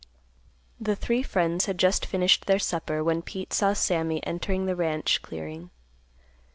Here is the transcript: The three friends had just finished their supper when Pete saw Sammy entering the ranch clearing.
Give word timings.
The 0.79 0.95
three 0.95 1.21
friends 1.21 1.67
had 1.67 1.77
just 1.77 2.07
finished 2.07 2.47
their 2.47 2.57
supper 2.57 3.03
when 3.03 3.21
Pete 3.21 3.53
saw 3.53 3.73
Sammy 3.73 4.19
entering 4.25 4.65
the 4.65 4.75
ranch 4.75 5.21
clearing. 5.21 5.69